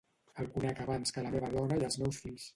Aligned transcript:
El 0.43 0.47
conec 0.55 0.81
abans 0.85 1.15
que 1.19 1.25
la 1.27 1.35
meva 1.37 1.53
dona 1.59 1.79
i 1.83 1.87
els 1.91 2.01
meus 2.07 2.25
fills. 2.27 2.49